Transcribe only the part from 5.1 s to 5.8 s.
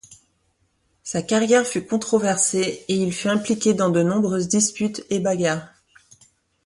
et bagarres.